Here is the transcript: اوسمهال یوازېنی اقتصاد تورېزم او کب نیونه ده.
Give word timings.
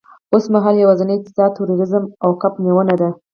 اوسمهال 0.33 0.75
یوازېنی 0.79 1.15
اقتصاد 1.17 1.51
تورېزم 1.57 2.03
او 2.23 2.31
کب 2.41 2.53
نیونه 2.63 2.95
ده. 3.01 3.09